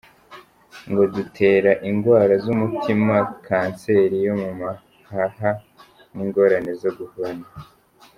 [0.89, 3.15] Ngo dutera ingwara z'umutima,
[3.47, 5.51] "cancer" yo mu mahaha
[6.13, 7.47] n'ingorane zo guhema.